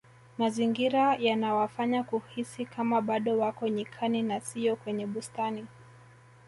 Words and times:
mazingira 0.37 1.15
yanawafanya 1.15 2.03
kuhisi 2.03 2.65
Kama 2.65 3.01
bado 3.01 3.37
wako 3.39 3.67
nyikani 3.67 4.23
na 4.23 4.39
siyo 4.39 4.75
kwenye 4.75 5.05
bustani 5.05 5.65